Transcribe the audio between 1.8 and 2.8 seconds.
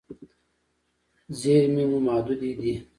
مو محدودې دي.